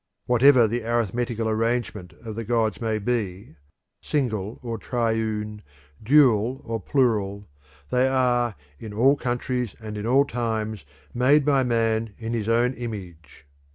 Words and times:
Whatever 0.25 0.67
the 0.67 0.83
arithmetical 0.83 1.47
arrangement 1.47 2.13
of 2.25 2.33
the 2.35 2.43
gods 2.43 2.81
may 2.81 2.97
be 2.97 3.55
single 4.01 4.57
or 4.63 4.79
triune, 4.79 5.61
dual 6.01 6.59
or 6.65 6.79
plural 6.79 7.47
they 7.91 8.07
are 8.07 8.55
in 8.79 8.95
all 8.95 9.15
countries 9.15 9.75
and 9.79 9.95
in 9.99 10.07
all 10.07 10.25
times 10.25 10.85
made 11.13 11.45
by 11.45 11.61
man 11.61 12.15
in 12.17 12.33
his 12.33 12.49
own 12.49 12.73
image. 12.73 13.45